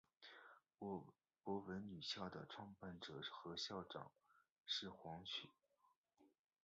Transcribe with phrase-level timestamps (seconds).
[1.43, 4.11] 博文女校的创办者和校长
[4.65, 5.47] 是黄侃。